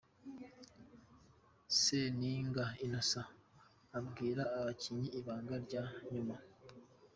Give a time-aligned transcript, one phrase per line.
[1.79, 3.33] Seninga Innocent
[3.97, 6.35] abwira abakinnyi ibanga rya nyuma.